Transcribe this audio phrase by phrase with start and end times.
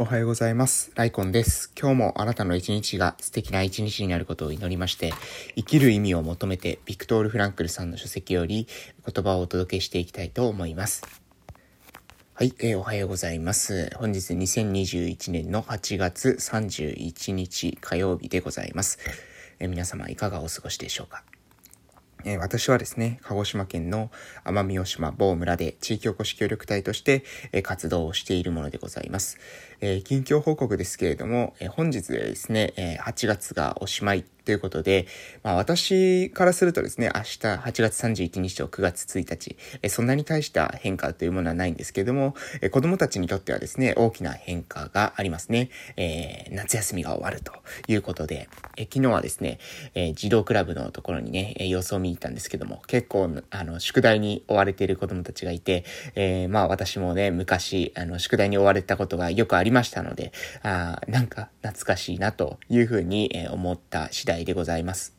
[0.00, 0.92] おはようございます。
[0.94, 1.70] ライコンです。
[1.78, 5.12] 今日もあなたの一日が素敵な一日になることを祈りまして、
[5.56, 8.66] 生きる意味を求めてビクトール・フランクルさんの書籍より
[9.06, 11.02] 言葉をお届けしていきたいと思います。
[12.32, 13.94] はい、えー、おはようございます。
[13.96, 18.98] 本日2021年の8月31日火曜日でございます。
[19.58, 21.24] えー、皆様いかがお過ごしでしょうか？
[22.24, 24.10] え私はですね、鹿児島県の
[24.44, 29.38] 奄美大島某村で地域おこし協力隊として、え活動をしているものでございます。
[29.80, 35.06] え近況報告ですけれども、え本日でですね、え8月がおしまいということで、
[35.42, 39.56] まあ私からするとですね、明日8月31日と9月1日、
[39.88, 45.70] そんなに大した変化というものはないんですけれども、え子供たちにとってはですね、大きな変化がありますね。
[45.96, 47.52] えー、夏休みが終わると
[47.88, 49.58] いうことで、え昨日はですね、
[49.94, 55.84] え児童クラブのところにね、様子を見に行ったんですけども、結構、あの、宿題に追われている子供たちがいて、
[56.14, 65.14] えー、まあ私もね、昔、あの、宿題に追われたことがよくありましたので、あなんか懐かしいなというふうに、思った次第代でございます。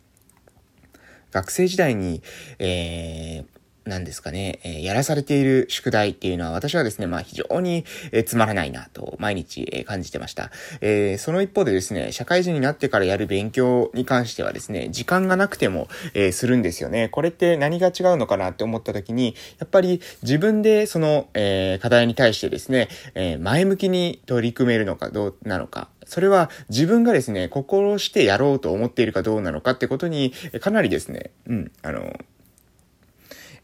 [1.32, 2.22] 学生時代に、
[2.60, 10.52] えー、なんですかね、えー、やらされている宿題っていうのは私はですね、まあ非常に、えー、つまらないなと毎日、えー、感じてました、
[10.82, 17.10] えその一方でですね、社会人になってからやる勉強に関してはですね、時間がなくても、えするんですよね。
[17.10, 32.20] これって何が違うのかなって思った時に、やっぱり自分でその、え課題に対してですね、え前向きに取り組めるのかどうなのか、それは自分がですね、心してやろうと思っているかどうなのかってことに、かなりですね、うん、あの、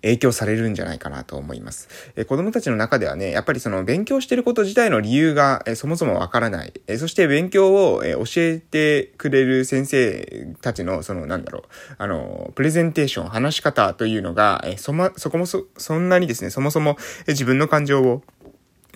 [0.02, 1.90] 影響されるんじゃないかなと思います。
[2.16, 6.74] え子供たちの中ではね、やっぱりその勉強してること自体の理由が、えそもそもわからない。
[6.88, 11.64] えそして勉強を、え教えてくれる先生たちの、そのなんだろう、
[11.98, 18.24] あの、プレゼンテーション、話し方というのが、えそま、そこもそ、そんなにですね、そもそも、え自分の感情を、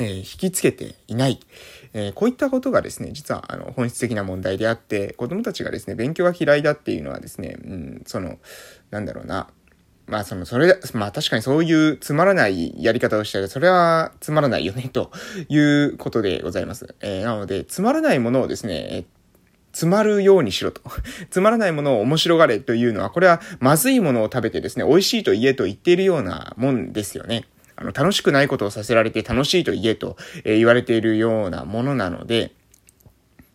[0.02, 1.40] えー、引きつけていない。
[1.94, 8.40] え、こういったことがですね、実はあの本質的な問題であって、子供たちがですね、勉強が嫌いだっていうのはですね、うん、その、
[8.90, 9.48] なんだろうな、
[10.08, 15.12] まあその、それ、まあ確かにそういうつまらないやり方をしたら、それはつまらないよね、と
[15.50, 16.96] いうことでございます。
[17.02, 19.06] えー、なので、つまらないものをですね、
[19.74, 20.82] つまるようにしろと。
[21.30, 27.46] つまらないものを面白がれというのは、これはまずいものを食べてですね、美味しいと言えと言っているようなもんですよね。
[27.82, 30.16] あの、楽しくないことをさせられて楽しいと言えと、
[30.46, 32.54] え、言われているようなものなので、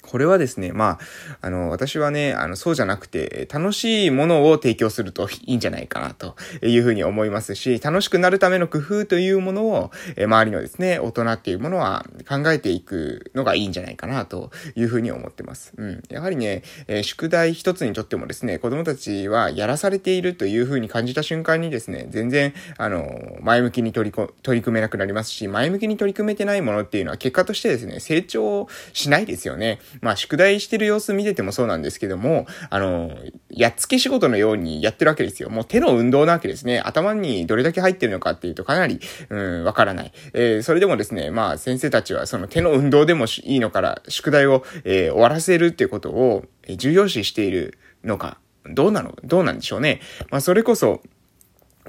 [0.06, 0.98] これはですね、ま
[1.40, 15.72] あ、あの、私はね、あの、そうじゃなくて、楽しいものを提供するといいんじゃないかな、というふうに思いますし、楽しくなるための工夫というものを、え周りのですね、大人っていうものは考えていくのがいいんじゃないかな、というふうに思ってます。
[15.76, 16.02] うん。
[16.08, 29.80] やはりね、え宿題一つにとってもですね、子供たちはやらされているというふうに感じた瞬間にですね、全然、あの、前向きに取りこ、取り組めなくなりますし、前向きに取り組めてないものっていうのは結果としてですね、成長しないですよね。
[30.00, 33.16] まあ、宿題してる様子見ててもそうなんですけども、あの、
[33.50, 35.50] やっつけ仕事のようにやってるわけですよ。
[35.50, 36.80] もう手の運動なわけですね。
[36.80, 40.12] 頭にどれだけ入ってるのかっていうとかなり、うん、わからない。
[40.32, 46.44] えー、それでもですね、まあ先生たちはその手の運動でもいいのから、宿題を、えー、終わらせるっていうことを
[46.76, 50.00] 重要視しているのか、どうなのどうなんでしょうね。
[50.30, 51.02] まあそれこそ、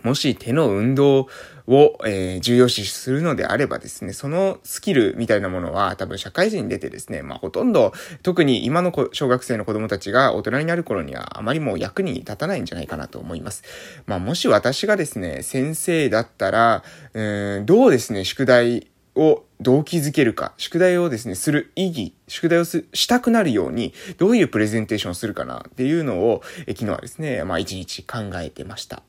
[0.03, 1.27] もし手の運動
[1.67, 13.63] を、えー、重要視するのであればですね、そのスキルみたいなものは多分社会人に出てですね、まあほとんど、特に今の小学生の子供たちが大人になる頃にはあまりもう役に立たないんじゃないかなと思います。
[14.05, 16.83] まあもし私がですね、先生だったら、
[17.13, 29.03] うん、どうですね、宿題を動機づけるか、宿題をですね、する意義、宿題をしたくなるように、どういうプレゼンテーションをするかなっていうのを、え昨日はですね、まあ一日考えてました。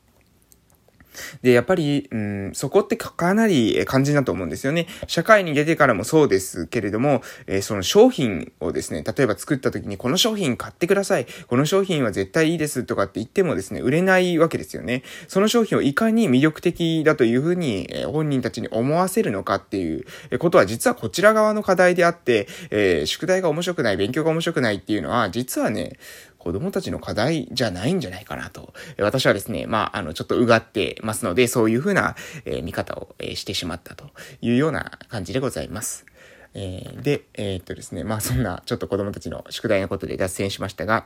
[1.41, 4.87] で、やっぱり、うん、そこってかなり肝心だと思うんですよね。
[5.07, 11.27] 社会に出てからもそうですけれども、えー、その商品をですね、例えば作った時にこの商品買ってください。
[11.47, 15.03] この商品は絶対いいですとかって言ってもですね、売れないわけですよね。
[15.27, 20.05] その商品をいかに魅力的だというふうに、えー、本人たちに思わせるのかっていう
[20.39, 25.97] ことは実はこちら側の課題であって、えー、宿題が面白くない、勉強が面白くないっていうのは、実はね、
[26.39, 28.73] 子供たちの課題じゃないんじゃないかなと。
[28.97, 32.15] 私はですね、まあ、あの、ちょっとうがってますので、そういうふうな、
[32.45, 34.09] えー、見方を、えー、してしまったと
[34.41, 36.05] いうような感じでございます。
[36.53, 41.05] えー、で、えー、っとですね、まあ、そんな、ちょっと子供たちの宿題のことで脱線しましたが、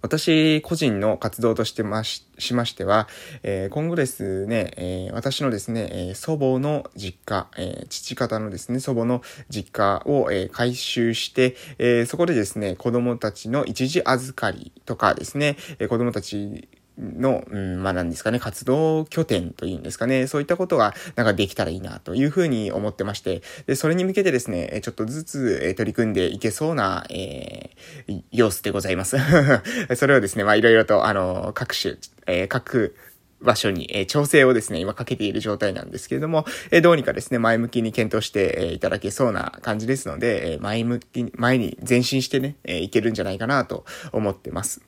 [0.00, 3.08] 私個人の活動としてまし、しましては、
[3.42, 29.16] えー、今後ですね、えー、私のですね、え、祖母の実家、え父方のですね、祖母の実家を、え回収して、えそこでですね、子供たちの一時預かりとかですね、え子供たちの、うん、まあなんですかね、活動拠点というんですかね、そういったことがなんかできたらいいなというふうに思ってまして、で、それに向けてですね、ちょっとずつ、え取り組んでいけそうな、えー、様子でございます。
[29.96, 31.96] それをですね、まあいろいろと、あの、各種、
[32.26, 32.94] えー、各、
[33.40, 44.80] 場所に、え、調整をですね、今かけている状態なんですけれども、え、どうにかですね、前向きに検討して、え、いただけそうな感じですので、え前向き、前に前進してね、えいけるんじゃないかなと思ってます。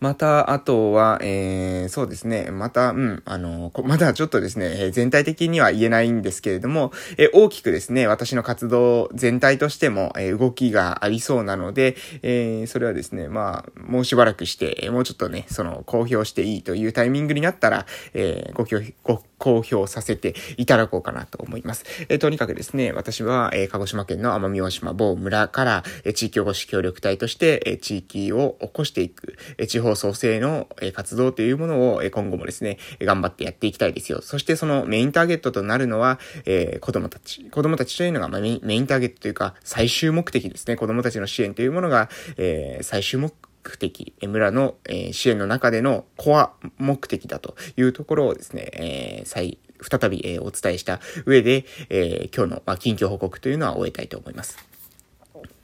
[0.00, 2.50] また、あとは、えー、そうですね。
[2.50, 18.64] また、うん、あの、まだちょっとですね、えー、全体的には言えないんですけれども、えー、大きくですね、私の活動全体としても、えー、動きがありそうなので、えー、それはですね、まあ、もうしばらくして、もうちょっとね、その、公表していいというタイミングになったら、えー、ご
[19.02, 21.84] ご公表させていただこうかなと思います。
[22.08, 34.20] えー、とにかくですね、私は、えー、鹿児島県の奄美大島某村から、えー、地域おこし協力隊として、えー、地域を起こしていく、地方創生の、活動というものを、今後もですね、頑張ってやっていきたいですよ。
[34.22, 37.44] そしてそのメインターゲットとなるのは、えー、子供たち。
[37.50, 40.76] 子供たちというのが、まあ、メインターゲットというか、最終目的ですね。
[40.76, 43.32] 子供たちの支援というものが、えー、最終目
[43.78, 54.77] 的、村の、え支援の中でのコア目的だというところをですね、え再、再び、えお伝えした上で、え今日の、ま近況報告というのは終えたいと思います。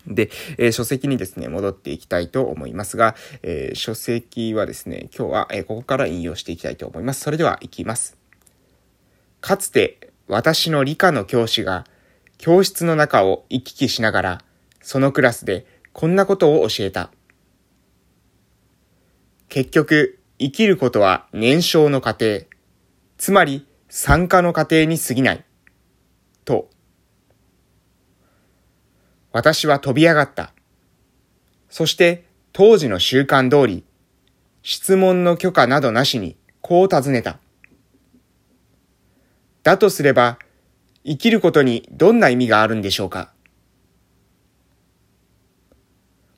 [0.06, 7.22] で、えー、書籍にですね、戻っていきたいと思いますが、えー、書籍はですね、今日は、えー、ここから引用していきたいと思います。
[7.22, 8.16] それでは、いきます。
[9.40, 11.86] かつて、私の理科の教師が、
[12.38, 14.44] 教室の中を行き来しながら、
[14.80, 17.10] そのクラスでこんなことを教えた。
[19.48, 22.40] 結局、生きることは燃焼の過程、
[23.16, 25.44] つまり酸化の過程に過ぎない。
[26.44, 26.68] と。
[29.34, 30.52] 私は飛び上がった。
[31.68, 33.84] そして当時の習慣通り、
[34.62, 37.40] 質問の許可などなしにこう尋ねた。
[39.64, 40.38] だとすれば、
[41.04, 43.32] 生きることにどんな意味があるんでしょうか？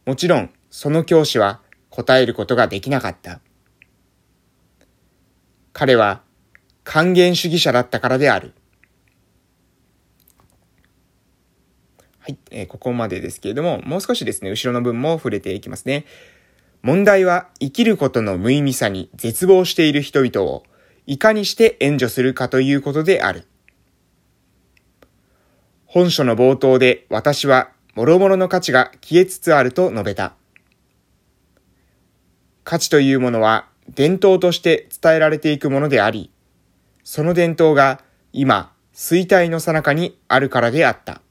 [0.07, 1.61] もちろん、その教師は
[1.91, 3.41] 答えることができなかった。
[5.75, 6.23] 彼は
[6.83, 8.55] 還元主義者だったからである。
[12.27, 16.07] はい、えー、ここまでですけれども、もう少しですね、後ろの文も触れていきますね。
[16.83, 20.65] 問題は生きることの無意味さに絶望している人々を
[21.07, 23.47] いかにして援助するかということである。
[25.85, 30.35] 本書の冒頭で私は諸々の価値が消えつつあると述べた。
[32.65, 36.33] 価値というものは伝統として伝えられていくものであり、
[37.05, 38.01] その伝統が
[38.33, 41.23] 今、衰退の最中にあるからであった。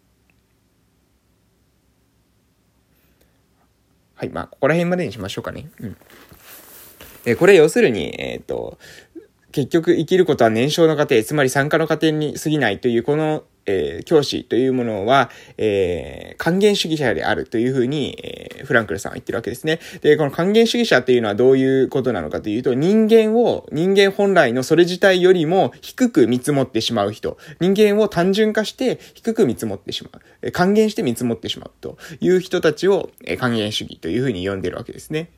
[4.16, 5.70] はい、まあ、ここら辺までにしましょうかね。
[5.80, 5.98] うん。
[7.26, 8.78] えこれ要するに、えっ、ー、と、
[9.56, 19.80] 結局生きることは燃焼の過程、つまり酸化の過程に過ぎないという、このえー、教師というものは、えー、還元主義者であるというふうに、えー、フランクルさんは言ってるわけですね。
[20.02, 30.12] で、この還元主義者っていうのはどういうことなのかというと、人間を、人間本来のそれ自体よりも低く見積もってしまう人、人間を単純化して低く見積もってしま
[30.44, 35.30] う、還元して見積もってしまうという人たちを、え、還元主義というふうに呼んでるわけですね。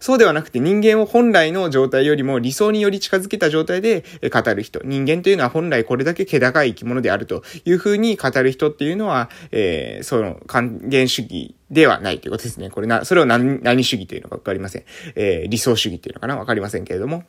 [0.00, 4.80] そうではなくて人間を本来の状態よりも理想により近づけた状態で語る人。
[4.84, 12.70] 人間というのは本来これだけ気高い生き物であるというふうに語る人っていうのは、えー、その還元主義ではないということですね。
[12.70, 14.84] これな、それを何、何主義というのかわかりません。
[15.16, 17.24] えー、理想主義というのかなわかりませんけれども。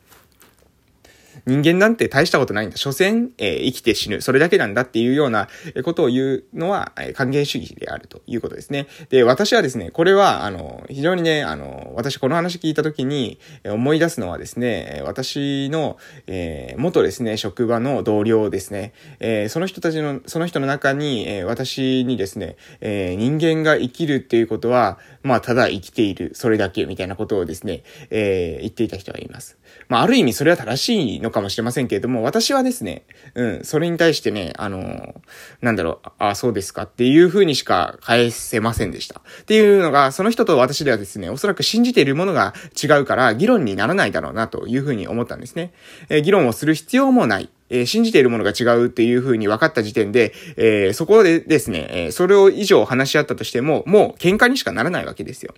[1.46, 2.76] 人間なんて大したことないんだ。
[2.76, 4.20] 所詮、えー、生きて死ぬ。
[4.20, 5.48] それだけなんだっていうような
[5.84, 8.86] ことを言うのは、えー、還元主義であるということですね。
[9.08, 29.58] で、私はですね、これは、あの、非常にね、あの、私この話聞いたときに思い出すのはですね、私の、えー、元ですね、職場の同僚ですね、えー、その人たちの、その人の中に、え、私にですね、え、人間が生きるっていうことは、まあ、ただ生きている、それだけみたいなことをですね、え、言っていた人がいます。
[29.88, 33.04] まあ、ある意味それは正しいのかもしれませんけれども、私はですね、
[33.34, 35.14] うん、それに対してね、あの、
[35.60, 39.20] なんだろう、あ、そうですかっていう風にしか返せませんでした。
[39.42, 45.72] っていうのが、その人と私ではですね、おそらく信じているものが違うから、議論にならないだろうなという風に思ったんですね。
[46.08, 47.48] えー、議論をする必要もない。
[47.72, 55.54] えー、信じているものが違うっていう風に分かった時点で、えー、そこでですね、えそれを以上話し合ったとしても、もう喧嘩にしかならないわけですよ。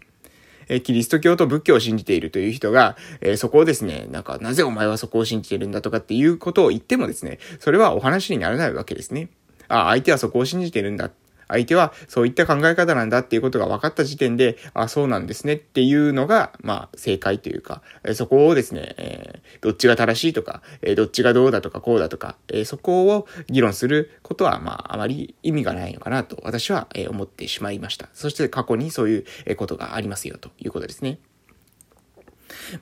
[0.68, 9.28] えキリスト教と仏教を信じているという人が、えそこをですね、なんか、なぜお前はそこを信じてるんだとかっていうことを言ってもですね、それはお話にならないわけですね。
[9.68, 11.10] あ、相手はそこを信じてるんだ。
[11.48, 17.82] 相手はそういった考え方なんだっていうことが分かった時点で、あ、そうなんですねっていうのが、まあ、正解というか、
[18.14, 28.08] そこをですね、えー、どっちが正しいとか、えー、どっちがどうだとかこうだとか、えー、そこを議論することは、まあ、あまり意味がないのかなと私は、え思ってしまいました。
[28.12, 31.18] そして過去にそういうことがありますよということですね。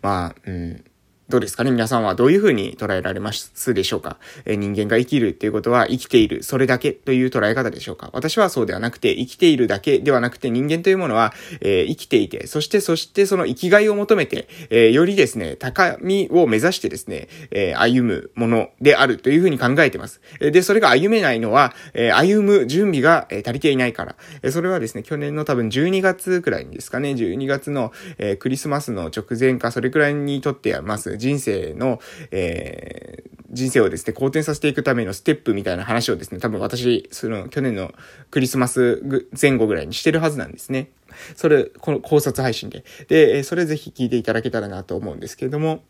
[0.03, 0.85] まあ、うん、
[1.31, 1.71] どうですかね？
[1.71, 8.11] 皆さんはどういうふうに捉えられますでしょうか、えー、人間が生きるっていうことは生きている、それだけという捉え方でしょうか？
[8.13, 20.21] 私はそうではなくて、生きているだけではなくて人間というものは、えー、生きていて、そしてそしてその生きがいを求めて、えー、よりですね、高みを目指してですね、え歩むものであるというふうに考えてます。
[20.41, 24.17] で、それが歩めないのは、え歩む準備が、え足りていないから。
[24.43, 31.11] えそれはですね、去年の多分12月くらいですかね、12月の、えクリスマスの直前か、それくらいにとってます。
[31.21, 32.01] 人生の、
[32.33, 37.93] えー、人生をですね、好転させていくためのステップみたいな話をですね、多分私、その、去年の
[38.31, 39.03] クリスマス
[39.41, 40.91] 前後ぐらいにしてるはずなんですね。
[41.37, 42.85] それ、この考察配信で。
[43.09, 45.85] で、それぜひ聞いていただけたらなと思うんですけれども、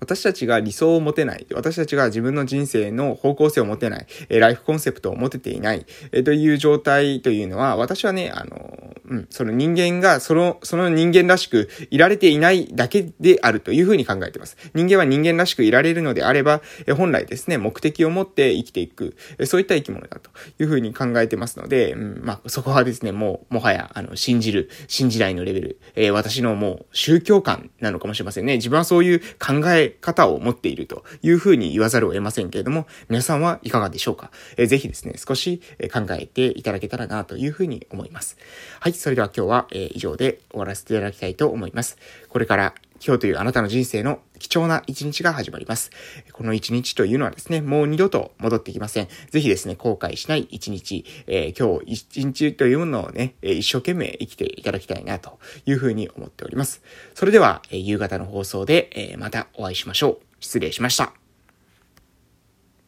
[0.00, 14.56] 私たちが理想を持てない、私たちが自分の人生の方向性を持てない、えライフコンセプトを持てていない、えという状態というのは、私はね、あの、うん、その人間が、その、その人間らしくいられていないだけであるというふうに考えています。
[14.74, 28.56] 人間は人間らしくいられるのであれば、え本来ですね、目的を持って生きていく、えそういった生き物だというふうに考えてますので、うん、まあ、そこはですね、もう、もはや、あの、信じる、信じないのレベル、え、私のもう、宗教観なのかもしれませんね。
[28.56, 35.60] 自分はそういう考ええ方を持っているというふうに言わざるを得ませんけれども、皆さんはいかがでしょうか、えー、ぜひですね、少し
[35.92, 38.36] 考えていただけたらなというふうに思います。
[38.80, 41.96] はい、それでは今日は、え以上で終わらせていただきたいと思います。
[42.28, 45.90] これから今日というあなたの人生の貴重な一日が始まります。
[46.32, 49.08] この一日というのはですね、もう二度と戻ってきません。
[49.30, 56.80] ぜひですね、後悔しない一日、えー、今日一日というものをね、一生懸命生きていただきたいなというふうに思っております。
[57.14, 60.18] それでは、え夕方の放送で、えまたお会いしましょう。
[60.38, 61.12] 失礼しました。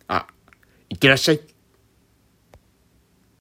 [0.06, 0.28] あ、
[0.90, 1.54] いってらっしゃい。